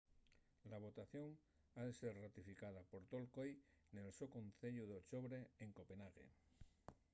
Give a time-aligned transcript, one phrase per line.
[0.71, 1.37] la votación
[1.75, 3.51] ha ser ratificada por tol coi
[3.95, 6.27] nel so conceyu d’ochobre en copenh.ague